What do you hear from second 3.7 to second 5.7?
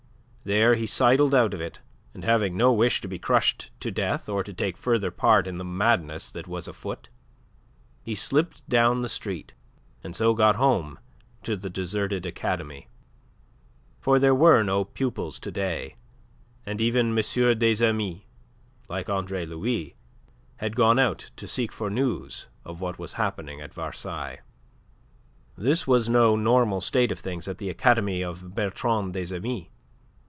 to death or to take further part in the